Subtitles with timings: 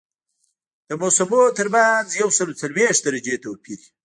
[0.87, 3.89] د موسمونو ترمنځ یو سل او څلوېښت درجې توپیر وي